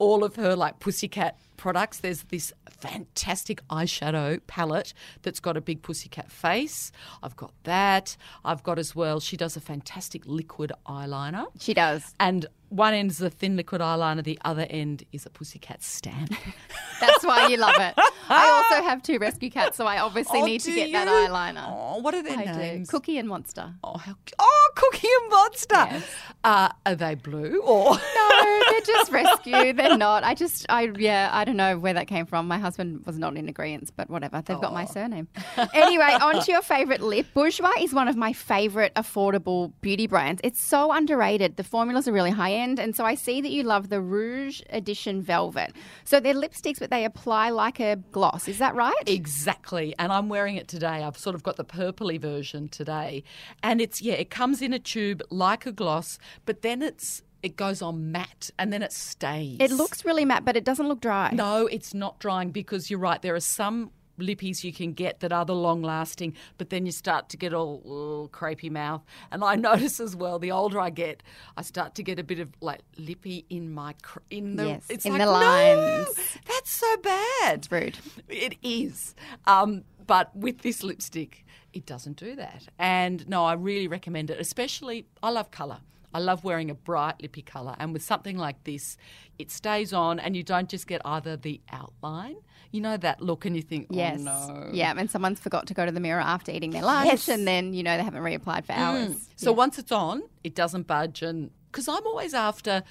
all 0.00 0.24
of 0.24 0.34
her 0.36 0.56
like 0.56 0.80
pussycat 0.80 1.38
products. 1.56 1.98
There's 2.00 2.22
this 2.24 2.52
fantastic 2.68 3.60
eyeshadow 3.68 4.40
palette 4.46 4.92
that's 5.22 5.38
got 5.40 5.56
a 5.56 5.60
big 5.60 5.82
pussycat 5.82 6.30
face. 6.32 6.90
I've 7.22 7.36
got 7.36 7.52
that. 7.64 8.16
I've 8.44 8.62
got 8.62 8.78
as 8.78 8.96
well, 8.96 9.20
she 9.20 9.36
does 9.36 9.56
a 9.56 9.60
fantastic 9.60 10.22
liquid 10.26 10.72
eyeliner. 10.88 11.46
She 11.60 11.74
does. 11.74 12.14
And 12.18 12.46
one 12.70 12.94
end 12.94 13.10
is 13.10 13.20
a 13.20 13.28
thin 13.30 13.56
liquid 13.56 13.80
eyeliner, 13.82 14.22
the 14.24 14.38
other 14.44 14.66
end 14.70 15.04
is 15.12 15.26
a 15.26 15.30
pussycat 15.30 15.82
stamp. 15.82 16.32
That's 17.00 17.24
why 17.24 17.48
you 17.48 17.56
love 17.56 17.74
it. 17.78 17.94
I 18.28 18.64
also 18.70 18.82
have 18.88 19.02
two 19.02 19.18
rescue 19.18 19.50
cats, 19.50 19.76
so 19.76 19.86
I 19.86 19.98
obviously 19.98 20.40
Oh, 20.40 20.44
need 20.46 20.60
to 20.62 20.72
get 20.74 20.92
that 20.92 21.08
eyeliner. 21.08 21.64
Oh, 21.68 21.98
what 21.98 22.14
are 22.14 22.22
their 22.22 22.38
I 22.38 22.44
names? 22.44 22.88
do. 22.88 22.92
Cookie 22.96 23.18
and 23.18 23.28
Monster. 23.28 23.74
Oh, 23.84 23.98
how, 23.98 24.14
oh, 24.38 24.59
Cookie 24.74 25.08
and 25.20 25.30
Monster. 25.30 25.74
Yes. 25.74 26.10
Uh, 26.42 26.70
are 26.86 26.94
they 26.94 27.14
blue 27.14 27.60
or? 27.60 27.90
No, 27.90 28.62
they're 28.70 28.80
just 28.80 29.12
rescue. 29.12 29.74
They're 29.74 29.98
not. 29.98 30.24
I 30.24 30.34
just, 30.34 30.64
I 30.70 30.90
yeah, 30.96 31.28
I 31.32 31.44
don't 31.44 31.58
know 31.58 31.78
where 31.78 31.92
that 31.92 32.06
came 32.06 32.24
from. 32.24 32.48
My 32.48 32.56
husband 32.58 33.04
was 33.04 33.18
not 33.18 33.36
in 33.36 33.46
agreement, 33.46 33.90
but 33.94 34.08
whatever. 34.08 34.40
They've 34.40 34.60
got 34.60 34.72
my 34.72 34.86
surname. 34.86 35.28
Anyway, 35.74 36.16
on 36.22 36.42
to 36.42 36.50
your 36.50 36.62
favourite 36.62 37.02
lip. 37.02 37.26
Bourjois 37.36 37.82
is 37.82 37.92
one 37.92 38.08
of 38.08 38.16
my 38.16 38.32
favourite 38.32 38.94
affordable 38.94 39.72
beauty 39.82 40.06
brands. 40.06 40.40
It's 40.42 40.60
so 40.60 40.92
underrated. 40.92 41.58
The 41.58 41.64
formulas 41.64 42.08
are 42.08 42.12
really 42.12 42.30
high 42.30 42.52
end, 42.52 42.78
and 42.78 42.96
so 42.96 43.04
I 43.04 43.16
see 43.16 43.42
that 43.42 43.50
you 43.50 43.62
love 43.62 43.90
the 43.90 44.00
Rouge 44.00 44.62
Edition 44.70 45.20
Velvet. 45.20 45.74
So 46.04 46.20
they're 46.20 46.32
lipsticks, 46.32 46.78
but 46.78 46.88
they 46.88 47.04
apply 47.04 47.50
like 47.50 47.80
a 47.80 47.96
gloss. 48.12 48.48
Is 48.48 48.58
that 48.58 48.74
right? 48.74 48.94
Exactly. 49.06 49.94
And 49.98 50.10
I'm 50.10 50.30
wearing 50.30 50.56
it 50.56 50.68
today. 50.68 51.02
I've 51.02 51.18
sort 51.18 51.34
of 51.34 51.42
got 51.42 51.56
the 51.56 51.64
purpley 51.66 52.18
version 52.18 52.68
today. 52.68 53.24
And 53.62 53.82
it's, 53.82 54.00
yeah, 54.00 54.14
it 54.14 54.30
comes 54.30 54.59
in 54.62 54.72
a 54.72 54.78
tube 54.78 55.22
like 55.30 55.66
a 55.66 55.72
gloss, 55.72 56.18
but 56.44 56.62
then 56.62 56.82
it's, 56.82 57.22
it 57.42 57.56
goes 57.56 57.80
on 57.82 58.12
matte 58.12 58.50
and 58.58 58.72
then 58.72 58.82
it 58.82 58.92
stays. 58.92 59.56
It 59.60 59.70
looks 59.70 60.04
really 60.04 60.24
matte, 60.24 60.44
but 60.44 60.56
it 60.56 60.64
doesn't 60.64 60.86
look 60.88 61.00
dry. 61.00 61.30
No, 61.32 61.66
it's 61.66 61.94
not 61.94 62.18
drying 62.18 62.50
because 62.50 62.90
you're 62.90 62.98
right. 63.00 63.20
There 63.22 63.34
are 63.34 63.40
some 63.40 63.90
lippies 64.18 64.62
you 64.62 64.70
can 64.70 64.92
get 64.92 65.20
that 65.20 65.32
are 65.32 65.46
the 65.46 65.54
long 65.54 65.80
lasting, 65.80 66.34
but 66.58 66.68
then 66.68 66.84
you 66.84 66.92
start 66.92 67.30
to 67.30 67.38
get 67.38 67.54
all, 67.54 67.80
all 67.86 68.28
crepey 68.28 68.70
mouth. 68.70 69.02
And 69.32 69.42
I 69.42 69.54
notice 69.70 69.98
as 69.98 70.14
well, 70.14 70.38
the 70.38 70.52
older 70.52 70.78
I 70.78 70.90
get, 70.90 71.22
I 71.56 71.62
start 71.62 71.94
to 71.94 72.02
get 72.02 72.18
a 72.18 72.22
bit 72.22 72.38
of 72.38 72.50
like 72.60 72.80
lippy 72.98 73.46
in 73.48 73.70
my 73.70 73.94
cr- 74.02 74.18
in 74.28 74.56
the 74.56 74.66
Yes, 74.66 74.84
it's 74.90 75.06
in 75.06 75.12
like, 75.12 75.20
the 75.20 75.24
"No, 75.24 75.32
lines." 75.32 76.36
that's 76.46 76.70
so 76.70 76.96
bad. 76.98 77.54
It's 77.60 77.72
rude. 77.72 77.96
It 78.28 78.56
is. 78.62 79.14
Um, 79.46 79.84
but 80.10 80.34
with 80.34 80.62
this 80.62 80.82
lipstick, 80.82 81.44
it 81.72 81.86
doesn't 81.86 82.16
do 82.16 82.34
that. 82.34 82.66
And 82.80 83.28
no, 83.28 83.44
I 83.44 83.52
really 83.52 83.86
recommend 83.86 84.28
it, 84.28 84.40
especially 84.40 85.06
I 85.22 85.30
love 85.30 85.52
colour. 85.52 85.78
I 86.12 86.18
love 86.18 86.42
wearing 86.42 86.68
a 86.68 86.74
bright 86.74 87.22
lippy 87.22 87.42
colour. 87.42 87.76
And 87.78 87.92
with 87.92 88.02
something 88.02 88.36
like 88.36 88.64
this, 88.64 88.96
it 89.38 89.52
stays 89.52 89.92
on 89.92 90.18
and 90.18 90.36
you 90.36 90.42
don't 90.42 90.68
just 90.68 90.88
get 90.88 91.00
either 91.04 91.36
the 91.36 91.60
outline, 91.70 92.34
you 92.72 92.80
know, 92.80 92.96
that 92.96 93.20
look 93.20 93.44
and 93.44 93.54
you 93.54 93.62
think, 93.62 93.86
oh 93.92 93.94
Yes. 93.94 94.18
no. 94.18 94.70
Yeah, 94.72 94.92
and 94.96 95.08
someone's 95.08 95.38
forgot 95.38 95.68
to 95.68 95.74
go 95.74 95.86
to 95.86 95.92
the 95.92 96.00
mirror 96.00 96.20
after 96.20 96.50
eating 96.50 96.72
their 96.72 96.82
lunch, 96.82 97.06
Yes. 97.06 97.28
and 97.28 97.46
then 97.46 97.72
you 97.72 97.84
know 97.84 97.96
they 97.96 98.02
haven't 98.02 98.24
reapplied 98.24 98.64
for 98.64 98.72
mm. 98.72 98.78
hours. 98.78 99.28
So 99.36 99.52
once 99.52 99.78
it's 99.78 99.92
on, 99.92 100.24
it 100.42 100.56
doesn't 100.56 100.88
budge. 100.88 101.22
And 101.22 101.52
because 101.70 101.86
I'm 101.86 102.04
always 102.04 102.34
after 102.34 102.82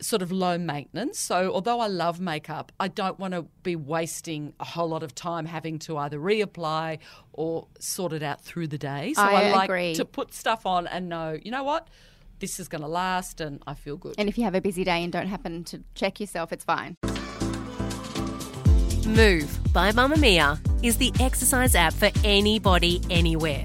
sort 0.00 0.22
of 0.22 0.32
low 0.32 0.58
maintenance. 0.58 1.18
So 1.18 1.52
although 1.52 1.80
I 1.80 1.86
love 1.86 2.20
makeup, 2.20 2.72
I 2.78 2.88
don't 2.88 3.18
want 3.18 3.34
to 3.34 3.46
be 3.62 3.76
wasting 3.76 4.54
a 4.60 4.64
whole 4.64 4.88
lot 4.88 5.02
of 5.02 5.14
time 5.14 5.46
having 5.46 5.78
to 5.80 5.96
either 5.98 6.18
reapply 6.18 6.98
or 7.32 7.68
sort 7.78 8.12
it 8.12 8.22
out 8.22 8.42
through 8.42 8.68
the 8.68 8.78
day. 8.78 9.14
So 9.14 9.22
I 9.22 9.44
I, 9.44 9.50
like 9.52 9.68
agree. 9.68 9.94
to 9.94 10.04
put 10.04 10.34
stuff 10.34 10.66
on 10.66 10.86
and 10.86 11.08
know, 11.08 11.38
you 11.42 11.50
know 11.50 11.64
what? 11.64 11.88
This 12.38 12.60
is 12.60 12.68
going 12.68 12.82
to 12.82 12.88
last 12.88 13.40
and 13.40 13.62
I 13.66 13.74
feel 13.74 13.96
good. 13.96 14.14
And 14.18 14.28
if 14.28 14.36
you 14.36 14.44
have 14.44 14.54
a 14.54 14.60
busy 14.60 14.84
day 14.84 15.02
and 15.02 15.12
don't 15.12 15.28
happen 15.28 15.64
to 15.64 15.82
check 15.94 16.20
yourself, 16.20 16.52
it's 16.52 16.64
fine. 16.64 16.96
Move 19.06 19.72
by 19.72 19.92
Mamamia 19.92 20.58
is 20.84 20.98
the 20.98 21.12
exercise 21.20 21.74
app 21.74 21.94
for 21.94 22.10
anybody, 22.24 23.00
anywhere. 23.08 23.64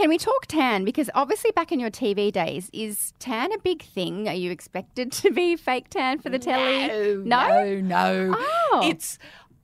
Can 0.00 0.08
we 0.08 0.16
talk 0.16 0.46
tan? 0.46 0.86
Because 0.86 1.10
obviously, 1.14 1.50
back 1.50 1.72
in 1.72 1.78
your 1.78 1.90
TV 1.90 2.32
days, 2.32 2.70
is 2.72 3.12
tan 3.18 3.52
a 3.52 3.58
big 3.58 3.82
thing? 3.82 4.28
Are 4.28 4.34
you 4.34 4.50
expected 4.50 5.12
to 5.20 5.30
be 5.30 5.56
fake 5.56 5.90
tan 5.90 6.20
for 6.20 6.30
the 6.30 6.38
telly? 6.38 7.16
No, 7.16 7.74
no. 7.74 7.80
no. 7.80 8.34
Oh. 8.38 8.80
It's 8.82 9.18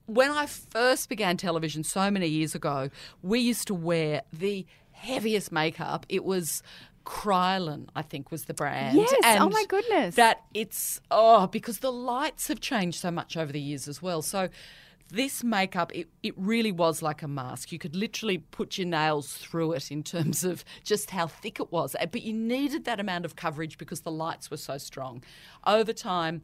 when 0.05 0.29
I 0.29 0.45
first 0.45 1.09
began 1.09 1.37
television 1.37 1.83
so 1.83 2.11
many 2.11 2.27
years 2.27 2.53
ago, 2.53 2.91
we 3.23 3.39
used 3.39 3.65
to 3.65 3.73
wear 3.73 4.21
the 4.31 4.67
heaviest 4.91 5.51
makeup. 5.51 6.05
It 6.07 6.23
was 6.23 6.61
Kryolan, 7.03 7.87
I 7.95 8.03
think, 8.03 8.29
was 8.29 8.45
the 8.45 8.53
brand. 8.53 8.95
Yes. 8.95 9.11
Oh, 9.39 9.49
my 9.49 9.65
goodness. 9.67 10.17
That 10.17 10.43
it's 10.53 11.01
oh, 11.09 11.47
because 11.47 11.79
the 11.79 11.91
lights 11.91 12.47
have 12.49 12.59
changed 12.59 12.99
so 12.99 13.09
much 13.09 13.37
over 13.37 13.51
the 13.51 13.59
years 13.59 13.87
as 13.87 14.03
well. 14.03 14.21
So 14.21 14.49
this 15.09 15.43
makeup, 15.43 15.93
it, 15.95 16.09
it 16.23 16.33
really 16.37 16.71
was 16.71 17.01
like 17.01 17.21
a 17.21 17.27
mask. 17.27 17.71
You 17.71 17.79
could 17.79 17.95
literally 17.95 18.39
put 18.39 18.77
your 18.77 18.87
nails 18.87 19.33
through 19.33 19.73
it 19.73 19.91
in 19.91 20.03
terms 20.03 20.43
of 20.43 20.63
just 20.83 21.11
how 21.11 21.27
thick 21.27 21.59
it 21.59 21.71
was. 21.71 21.95
But 21.99 22.21
you 22.21 22.33
needed 22.33 22.85
that 22.85 22.99
amount 22.99 23.25
of 23.25 23.35
coverage 23.35 23.77
because 23.77 24.01
the 24.01 24.11
lights 24.11 24.51
were 24.51 24.57
so 24.57 24.77
strong. 24.77 25.23
Over 25.65 25.93
time, 25.93 26.41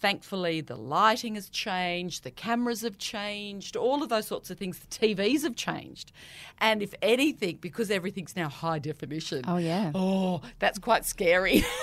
thankfully, 0.00 0.60
the 0.60 0.76
lighting 0.76 1.34
has 1.34 1.48
changed, 1.48 2.24
the 2.24 2.30
cameras 2.30 2.82
have 2.82 2.98
changed, 2.98 3.76
all 3.76 4.02
of 4.02 4.08
those 4.08 4.26
sorts 4.26 4.50
of 4.50 4.58
things. 4.58 4.78
The 4.78 4.86
TVs 4.86 5.42
have 5.42 5.54
changed. 5.54 6.10
And 6.58 6.82
if 6.82 6.94
anything, 7.02 7.58
because 7.60 7.90
everything's 7.90 8.34
now 8.34 8.48
high 8.48 8.78
definition. 8.78 9.44
Oh, 9.46 9.58
yeah. 9.58 9.92
Oh, 9.94 10.40
that's 10.58 10.78
quite 10.78 11.04
scary. 11.04 11.64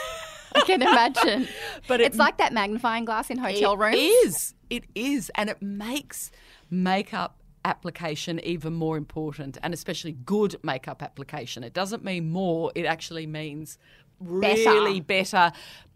I 0.58 0.66
can 0.66 0.82
imagine. 0.82 1.48
But 1.88 2.02
it- 2.02 2.08
it's 2.08 2.18
like 2.18 2.38
that 2.38 2.54
magnifying 2.54 3.06
glass 3.06 3.30
in 3.30 3.38
hotel 3.38 3.74
It 3.74 3.80
rooms. 3.80 3.96
It 3.96 4.00
is. 4.00 4.54
It 4.70 4.84
is, 4.96 5.32
And 5.36 5.50
it 5.50 5.62
makes 5.62 6.32
makeup 6.70 7.42
application 7.64 8.40
even 8.44 8.74
more 8.74 8.98
important 8.98 9.58
and 9.64 9.74
especially 9.74 10.14
good 10.14 10.56
makeup 10.64 11.02
application. 11.04 11.64
It 11.64 11.74
doesn't 11.74 12.04
mean 12.04 12.30
more, 12.30 12.72
it 12.76 12.86
actually 12.86 13.28
means 13.28 13.78
really 14.20 15.00
better. 15.00 15.52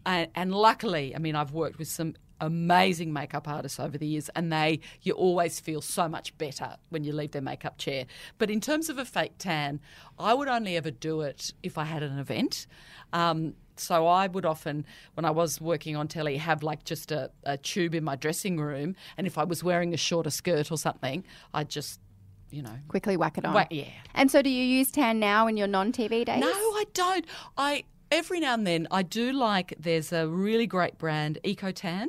And, 0.06 0.28
and 0.34 0.54
luckily, 0.54 1.14
I 1.14 1.18
mean, 1.18 1.34
I've 1.36 1.52
worked 1.52 1.78
with 1.78 1.88
some 1.88 2.14
amazing 2.40 3.12
makeup 3.12 3.46
artists 3.46 3.78
over 3.78 3.96
the 3.96 4.06
years 4.06 4.28
and 4.34 4.52
they 4.52 4.80
you 5.02 5.12
always 5.12 5.60
feel 5.60 5.80
so 5.80 6.08
much 6.08 6.36
better 6.38 6.74
when 6.88 7.04
you 7.04 7.12
leave 7.12 7.30
their 7.30 7.40
makeup 7.40 7.78
chair 7.78 8.04
but 8.36 8.50
in 8.50 8.60
terms 8.60 8.88
of 8.88 8.98
a 8.98 9.04
fake 9.04 9.30
tan 9.38 9.78
i 10.18 10.34
would 10.34 10.48
only 10.48 10.76
ever 10.76 10.90
do 10.90 11.20
it 11.20 11.52
if 11.62 11.78
i 11.78 11.84
had 11.84 12.02
an 12.02 12.18
event 12.18 12.66
um, 13.12 13.54
so 13.76 14.06
I 14.06 14.26
would 14.26 14.44
often, 14.44 14.84
when 15.14 15.24
I 15.24 15.30
was 15.30 15.60
working 15.60 15.96
on 15.96 16.08
telly, 16.08 16.36
have 16.36 16.62
like 16.62 16.84
just 16.84 17.10
a, 17.12 17.30
a 17.44 17.56
tube 17.56 17.94
in 17.94 18.04
my 18.04 18.16
dressing 18.16 18.58
room, 18.58 18.94
and 19.16 19.26
if 19.26 19.38
I 19.38 19.44
was 19.44 19.64
wearing 19.64 19.94
a 19.94 19.96
shorter 19.96 20.30
skirt 20.30 20.70
or 20.70 20.76
something, 20.76 21.24
I'd 21.54 21.68
just, 21.68 22.00
you 22.50 22.62
know, 22.62 22.76
Quickly 22.88 23.16
whack 23.16 23.38
it 23.38 23.44
on. 23.44 23.54
whack, 23.54 23.68
yeah. 23.70 23.88
And 24.14 24.30
so, 24.30 24.42
do 24.42 24.50
you 24.50 24.62
use 24.64 24.90
tan 24.90 25.18
now 25.18 25.46
in 25.46 25.56
your 25.56 25.66
non-TV 25.68 26.24
days? 26.26 26.40
No, 26.40 26.48
I 26.50 26.84
don't. 26.92 27.24
I 27.56 27.84
every 28.10 28.40
now 28.40 28.54
and 28.54 28.66
then 28.66 28.86
I 28.90 29.02
do 29.02 29.32
like. 29.32 29.74
There's 29.78 30.12
a 30.12 30.28
really 30.28 30.66
great 30.66 30.98
brand, 30.98 31.38
EcoTan, 31.44 32.08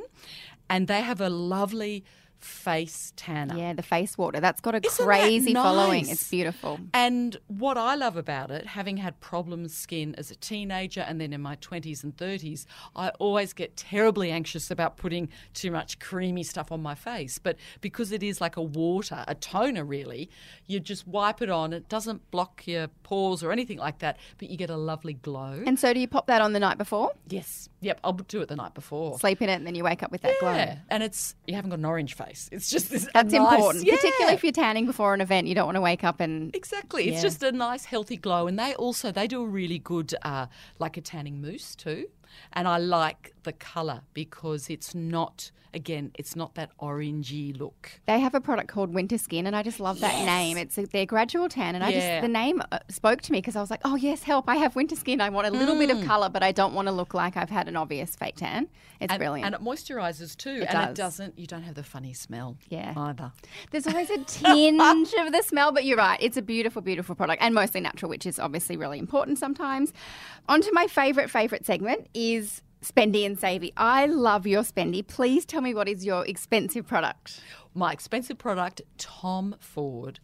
and 0.68 0.86
they 0.86 1.00
have 1.00 1.20
a 1.20 1.30
lovely 1.30 2.04
face 2.44 3.12
tanner. 3.16 3.56
Yeah, 3.56 3.72
the 3.72 3.82
face 3.82 4.18
water. 4.18 4.40
That's 4.40 4.60
got 4.60 4.74
a 4.74 4.80
Isn't 4.84 5.04
crazy 5.04 5.54
following. 5.54 6.08
It's 6.08 6.28
beautiful. 6.28 6.78
And 6.92 7.36
what 7.46 7.78
I 7.78 7.94
love 7.94 8.16
about 8.16 8.50
it, 8.50 8.66
having 8.66 8.98
had 8.98 9.18
problem 9.20 9.66
skin 9.68 10.14
as 10.16 10.30
a 10.30 10.36
teenager 10.36 11.00
and 11.00 11.20
then 11.20 11.32
in 11.32 11.40
my 11.40 11.56
20s 11.56 12.04
and 12.04 12.16
30s, 12.16 12.66
I 12.94 13.08
always 13.18 13.52
get 13.52 13.76
terribly 13.76 14.30
anxious 14.30 14.70
about 14.70 14.96
putting 14.96 15.28
too 15.54 15.70
much 15.70 15.98
creamy 15.98 16.42
stuff 16.42 16.70
on 16.70 16.82
my 16.82 16.94
face. 16.94 17.38
But 17.38 17.56
because 17.80 18.12
it 18.12 18.22
is 18.22 18.40
like 18.40 18.56
a 18.56 18.62
water, 18.62 19.24
a 19.26 19.34
toner 19.34 19.84
really, 19.84 20.30
you 20.66 20.80
just 20.80 21.06
wipe 21.06 21.40
it 21.42 21.50
on. 21.50 21.72
It 21.72 21.88
doesn't 21.88 22.30
block 22.30 22.66
your 22.66 22.88
pores 23.02 23.42
or 23.42 23.52
anything 23.52 23.78
like 23.78 23.98
that, 24.00 24.18
but 24.38 24.50
you 24.50 24.56
get 24.56 24.70
a 24.70 24.76
lovely 24.76 25.14
glow. 25.14 25.62
And 25.66 25.78
so, 25.78 25.92
do 25.92 26.00
you 26.00 26.08
pop 26.08 26.26
that 26.26 26.40
on 26.42 26.52
the 26.52 26.60
night 26.60 26.78
before? 26.78 27.12
yes. 27.28 27.68
Yep, 27.84 28.00
I'll 28.02 28.12
do 28.14 28.40
it 28.40 28.48
the 28.48 28.56
night 28.56 28.72
before. 28.72 29.18
Sleep 29.18 29.42
in 29.42 29.50
it, 29.50 29.56
and 29.56 29.66
then 29.66 29.74
you 29.74 29.84
wake 29.84 30.02
up 30.02 30.10
with 30.10 30.22
that 30.22 30.40
glow. 30.40 30.54
Yeah, 30.54 30.78
and 30.88 31.02
it's 31.02 31.34
you 31.46 31.54
haven't 31.54 31.68
got 31.68 31.78
an 31.78 31.84
orange 31.84 32.14
face. 32.14 32.33
It's 32.52 32.70
just 32.70 32.90
this. 32.90 33.08
That's 33.14 33.32
nice- 33.32 33.52
important, 33.54 33.84
yeah. 33.84 33.94
particularly 33.96 34.34
if 34.34 34.42
you're 34.42 34.52
tanning 34.52 34.86
before 34.86 35.14
an 35.14 35.20
event. 35.20 35.46
You 35.46 35.54
don't 35.54 35.66
want 35.66 35.76
to 35.76 35.80
wake 35.80 36.04
up 36.04 36.20
and 36.20 36.54
Exactly. 36.54 37.04
It's 37.08 37.16
Yeah. 37.16 37.22
just 37.22 37.42
a 37.42 37.52
nice 37.52 37.84
healthy 37.84 38.16
glow 38.16 38.46
and 38.46 38.58
they 38.58 38.74
also 38.74 39.10
they 39.12 39.26
do 39.26 39.42
a 39.42 39.46
really 39.46 39.78
good 39.78 40.14
uh, 40.22 40.46
like 40.78 40.96
a 40.96 41.00
tanning 41.00 41.40
mousse 41.40 41.74
too. 41.74 42.06
And 42.52 42.66
I 42.68 42.78
like 42.78 43.34
the 43.42 43.52
colour 43.52 44.02
because 44.14 44.70
it's 44.70 44.94
not 44.94 45.50
again, 45.72 46.12
it's 46.14 46.36
not 46.36 46.54
that 46.54 46.70
orangey 46.78 47.58
look. 47.58 47.90
They 48.06 48.20
have 48.20 48.32
a 48.32 48.40
product 48.40 48.68
called 48.68 48.94
Winter 48.94 49.18
Skin, 49.18 49.44
and 49.44 49.56
I 49.56 49.64
just 49.64 49.80
love 49.80 49.98
that 50.02 50.24
name. 50.24 50.56
It's 50.56 50.78
a, 50.78 50.86
their 50.86 51.04
gradual 51.04 51.48
tan, 51.48 51.74
and 51.74 51.82
I 51.82 51.88
Yeah. 51.88 51.98
just 52.20 52.22
the 52.22 52.28
name 52.32 52.62
uh, 52.70 52.78
spoke 52.88 53.22
to 53.22 53.32
me 53.32 53.38
because 53.38 53.56
I 53.56 53.60
was 53.60 53.70
like, 53.72 53.80
oh 53.84 53.96
yes, 53.96 54.22
help! 54.22 54.48
I 54.48 54.54
have 54.54 54.76
winter 54.76 54.94
skin. 54.94 55.20
I 55.20 55.30
want 55.30 55.48
a 55.48 55.50
little 55.50 55.74
bit 55.76 55.90
of 55.90 56.04
color, 56.04 56.28
but 56.28 56.44
I 56.44 56.52
don't 56.52 56.74
want 56.74 56.86
to 56.86 56.92
look 56.92 57.12
like 57.12 57.36
I've 57.36 57.50
had 57.50 57.66
an 57.66 57.74
obvious 57.74 58.14
fake 58.14 58.36
tan. 58.36 58.68
It's 59.00 59.12
And, 59.12 59.18
brilliant. 59.18 59.46
and 59.46 59.54
it 59.56 59.60
moisturises 59.68 60.36
too. 60.36 60.50
It 60.50 60.68
and 60.68 60.70
does. 60.70 60.88
it 60.90 60.94
doesn't 60.94 61.38
you 61.40 61.48
don't 61.48 61.64
have 61.64 61.74
the 61.74 61.82
funny 61.82 62.12
smell 62.12 62.56
Yeah. 62.68 62.94
either. 62.96 63.32
There's 63.72 63.88
always 63.88 64.10
a 64.10 64.18
tinge 64.26 65.12
of 65.18 65.32
the 65.32 65.42
smell, 65.44 65.72
but 65.72 65.84
you're 65.84 65.98
right. 65.98 66.18
It's 66.22 66.36
a 66.36 66.42
beautiful, 66.42 66.82
beautiful 66.82 67.16
product, 67.16 67.42
and 67.42 67.52
mostly 67.52 67.80
natural, 67.80 68.08
which 68.10 68.26
is 68.26 68.38
obviously 68.38 68.76
really 68.76 69.00
important 69.00 69.38
sometimes. 69.38 69.92
On 70.48 70.60
to 70.60 70.70
my 70.72 70.86
favorite, 70.86 71.30
favorite 71.30 71.66
segment 71.66 72.06
is. 72.14 72.62
Spendy 72.82 73.24
and 73.24 73.38
Savvy. 73.38 73.72
I 73.78 74.04
love 74.04 74.46
your 74.46 74.62
Spendy. 74.62 75.06
Please 75.06 75.46
tell 75.46 75.62
me 75.62 75.72
what 75.72 75.88
is 75.88 76.04
your 76.04 76.26
expensive 76.26 76.86
product. 76.86 77.40
My 77.72 77.92
expensive 77.92 78.36
product, 78.36 78.82
Tom 78.98 79.56
Ford 79.58 80.20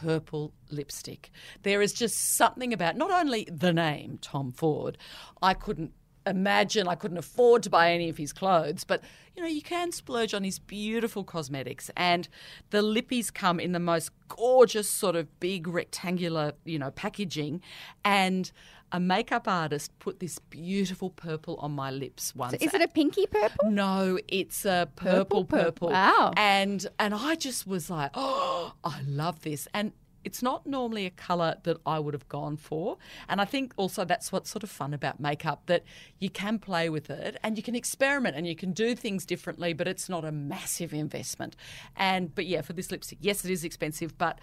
purple 0.00 0.52
lipstick. 0.70 1.30
There 1.62 1.82
is 1.82 1.92
just 1.92 2.36
something 2.36 2.72
about 2.72 2.96
not 2.96 3.10
only 3.10 3.46
the 3.50 3.72
name 3.72 4.18
Tom 4.22 4.52
Ford, 4.52 4.96
I 5.42 5.54
couldn't 5.54 5.92
imagine 6.26 6.86
I 6.86 6.94
couldn't 6.94 7.18
afford 7.18 7.62
to 7.62 7.70
buy 7.70 7.92
any 7.92 8.08
of 8.08 8.18
his 8.18 8.32
clothes, 8.32 8.84
but 8.84 9.02
you 9.34 9.42
know, 9.42 9.48
you 9.48 9.62
can 9.62 9.92
splurge 9.92 10.34
on 10.34 10.44
his 10.44 10.58
beautiful 10.58 11.24
cosmetics 11.24 11.90
and 11.96 12.28
the 12.70 12.82
lippies 12.82 13.32
come 13.32 13.58
in 13.58 13.72
the 13.72 13.80
most 13.80 14.10
gorgeous 14.28 14.90
sort 14.90 15.16
of 15.16 15.40
big 15.40 15.66
rectangular, 15.66 16.52
you 16.64 16.78
know, 16.78 16.90
packaging 16.90 17.62
and 18.04 18.52
a 18.92 19.00
makeup 19.00 19.46
artist 19.46 19.96
put 19.98 20.20
this 20.20 20.38
beautiful 20.38 21.10
purple 21.10 21.56
on 21.56 21.72
my 21.72 21.90
lips 21.90 22.34
once. 22.34 22.54
Is 22.54 22.72
it 22.74 22.80
a 22.80 22.88
pinky 22.88 23.26
purple? 23.26 23.70
No, 23.70 24.18
it's 24.28 24.64
a 24.64 24.88
purple, 24.96 25.44
Purple, 25.44 25.44
purple. 25.44 25.88
purple. 25.88 25.88
Wow. 25.90 26.32
And 26.36 26.86
and 26.98 27.14
I 27.14 27.34
just 27.34 27.66
was 27.66 27.90
like, 27.90 28.10
oh, 28.14 28.72
I 28.84 29.00
love 29.06 29.42
this. 29.42 29.68
And 29.74 29.92
it's 30.24 30.42
not 30.42 30.66
normally 30.66 31.06
a 31.06 31.10
colour 31.10 31.56
that 31.62 31.78
I 31.86 31.98
would 31.98 32.12
have 32.12 32.28
gone 32.28 32.56
for. 32.56 32.98
And 33.28 33.40
I 33.40 33.44
think 33.44 33.72
also 33.76 34.04
that's 34.04 34.32
what's 34.32 34.50
sort 34.50 34.62
of 34.64 34.68
fun 34.70 34.92
about 34.92 35.20
makeup 35.20 35.62
that 35.66 35.84
you 36.18 36.28
can 36.28 36.58
play 36.58 36.88
with 36.90 37.08
it 37.08 37.38
and 37.42 37.56
you 37.56 37.62
can 37.62 37.74
experiment 37.74 38.36
and 38.36 38.46
you 38.46 38.56
can 38.56 38.72
do 38.72 38.94
things 38.94 39.24
differently, 39.24 39.72
but 39.72 39.86
it's 39.86 40.08
not 40.08 40.24
a 40.24 40.32
massive 40.32 40.92
investment. 40.92 41.56
And 41.96 42.34
but 42.34 42.46
yeah, 42.46 42.62
for 42.62 42.72
this 42.72 42.90
lipstick, 42.90 43.18
yes, 43.20 43.44
it 43.44 43.50
is 43.50 43.64
expensive, 43.64 44.18
but 44.18 44.38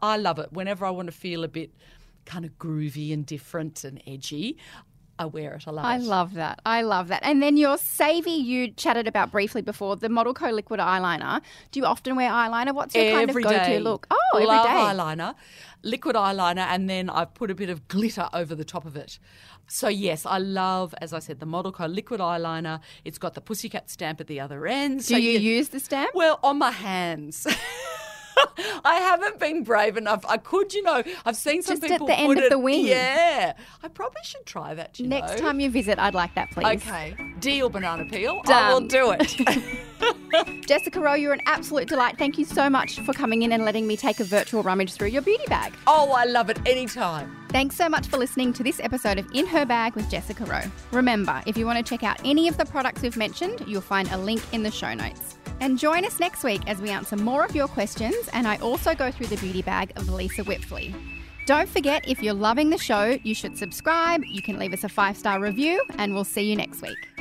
I 0.00 0.16
love 0.16 0.38
it. 0.38 0.52
Whenever 0.52 0.84
I 0.86 0.90
want 0.90 1.06
to 1.06 1.12
feel 1.12 1.44
a 1.44 1.48
bit 1.48 1.72
kind 2.28 2.44
of 2.44 2.56
groovy 2.58 3.12
and 3.12 3.26
different 3.26 3.82
and 3.82 4.00
edgy, 4.06 4.58
I 5.18 5.24
wear 5.24 5.54
it. 5.54 5.66
a 5.66 5.72
lot. 5.72 5.84
I 5.84 5.96
love 5.96 6.34
that. 6.34 6.60
I 6.64 6.82
love 6.82 7.08
that. 7.08 7.20
And 7.24 7.42
then 7.42 7.56
your 7.56 7.76
Savvy, 7.76 8.30
you 8.30 8.70
chatted 8.70 9.08
about 9.08 9.32
briefly 9.32 9.62
before, 9.62 9.96
the 9.96 10.08
Model 10.08 10.32
Co 10.32 10.50
liquid 10.50 10.78
eyeliner. 10.78 11.40
Do 11.72 11.80
you 11.80 11.86
often 11.86 12.14
wear 12.14 12.30
eyeliner? 12.30 12.72
What's 12.72 12.94
your 12.94 13.12
kind 13.12 13.28
of 13.28 13.34
go 13.34 13.50
to 13.50 13.80
look? 13.80 14.06
Oh, 14.10 14.16
every 14.34 14.46
day. 14.46 14.52
Love 14.52 14.96
eyeliner, 14.96 15.34
liquid 15.82 16.14
eyeliner, 16.14 16.66
and 16.68 16.88
then 16.88 17.10
I've 17.10 17.34
put 17.34 17.50
a 17.50 17.54
bit 17.54 17.68
of 17.68 17.88
glitter 17.88 18.28
over 18.32 18.54
the 18.54 18.64
top 18.64 18.84
of 18.84 18.96
it. 18.96 19.18
So 19.66 19.88
yes, 19.88 20.24
I 20.24 20.38
love, 20.38 20.94
as 21.00 21.12
I 21.12 21.18
said, 21.18 21.40
the 21.40 21.46
Model 21.46 21.72
Co 21.72 21.86
liquid 21.86 22.20
eyeliner. 22.20 22.80
It's 23.04 23.18
got 23.18 23.34
the 23.34 23.40
pussycat 23.40 23.90
stamp 23.90 24.20
at 24.20 24.28
the 24.28 24.38
other 24.38 24.66
end. 24.66 25.00
Do 25.00 25.14
so 25.14 25.16
you 25.16 25.38
use 25.40 25.70
the 25.70 25.80
stamp? 25.80 26.12
Well, 26.14 26.38
on 26.44 26.58
my 26.58 26.70
hands. 26.70 27.44
I 28.84 28.94
haven't 29.00 29.38
been 29.38 29.64
brave 29.64 29.96
enough. 29.96 30.24
I 30.28 30.36
could, 30.36 30.72
you 30.74 30.82
know, 30.82 31.02
I've 31.24 31.36
seen 31.36 31.62
some 31.62 31.74
Just 31.76 31.84
at 31.84 31.90
people 31.90 32.06
the 32.06 32.14
end 32.18 32.26
put 32.28 32.38
of 32.38 32.44
it- 32.44 32.50
the 32.50 32.58
wing. 32.58 32.86
Yeah, 32.86 33.54
I 33.82 33.88
probably 33.88 34.20
should 34.24 34.46
try 34.46 34.74
that. 34.74 34.98
You 35.00 35.06
Next 35.08 35.32
know. 35.32 35.38
time 35.38 35.60
you 35.60 35.70
visit, 35.70 35.98
I'd 35.98 36.14
like 36.14 36.34
that, 36.34 36.50
please. 36.50 36.66
Okay, 36.66 37.14
deal 37.40 37.68
banana 37.68 38.04
peel. 38.04 38.40
I 38.46 38.72
will 38.72 38.86
do 38.86 39.14
it. 39.18 39.36
Jessica 40.66 41.00
Rowe, 41.00 41.14
you're 41.14 41.32
an 41.32 41.40
absolute 41.46 41.88
delight. 41.88 42.18
Thank 42.18 42.38
you 42.38 42.44
so 42.44 42.68
much 42.70 43.00
for 43.00 43.12
coming 43.12 43.42
in 43.42 43.52
and 43.52 43.64
letting 43.64 43.86
me 43.86 43.96
take 43.96 44.20
a 44.20 44.24
virtual 44.24 44.62
rummage 44.62 44.92
through 44.92 45.08
your 45.08 45.22
beauty 45.22 45.44
bag. 45.48 45.72
oh, 45.86 46.12
I 46.12 46.24
love 46.24 46.50
it 46.50 46.58
anytime. 46.66 47.34
Thanks 47.50 47.76
so 47.76 47.88
much 47.88 48.06
for 48.08 48.18
listening 48.18 48.52
to 48.54 48.62
this 48.62 48.78
episode 48.80 49.18
of 49.18 49.26
In 49.32 49.46
Her 49.46 49.64
Bag 49.64 49.94
with 49.96 50.08
Jessica 50.10 50.44
Rowe. 50.44 50.70
Remember, 50.92 51.42
if 51.46 51.56
you 51.56 51.64
want 51.64 51.84
to 51.84 51.88
check 51.88 52.02
out 52.04 52.20
any 52.24 52.46
of 52.46 52.58
the 52.58 52.66
products 52.66 53.00
we've 53.00 53.16
mentioned, 53.16 53.64
you'll 53.66 53.80
find 53.80 54.06
a 54.12 54.18
link 54.18 54.42
in 54.52 54.62
the 54.62 54.70
show 54.70 54.92
notes. 54.92 55.37
And 55.60 55.78
join 55.78 56.04
us 56.04 56.20
next 56.20 56.44
week 56.44 56.62
as 56.66 56.80
we 56.80 56.90
answer 56.90 57.16
more 57.16 57.44
of 57.44 57.54
your 57.54 57.68
questions 57.68 58.28
and 58.32 58.46
I 58.46 58.56
also 58.58 58.94
go 58.94 59.10
through 59.10 59.26
the 59.26 59.36
beauty 59.36 59.62
bag 59.62 59.92
of 59.96 60.08
Lisa 60.08 60.42
Whipfley. 60.44 60.94
Don't 61.46 61.68
forget, 61.68 62.06
if 62.06 62.22
you're 62.22 62.34
loving 62.34 62.68
the 62.68 62.76
show, 62.76 63.18
you 63.22 63.34
should 63.34 63.56
subscribe, 63.56 64.22
you 64.24 64.42
can 64.42 64.58
leave 64.58 64.74
us 64.74 64.84
a 64.84 64.88
five 64.88 65.16
star 65.16 65.40
review, 65.40 65.82
and 65.96 66.12
we'll 66.12 66.24
see 66.24 66.42
you 66.42 66.54
next 66.54 66.82
week. 66.82 67.17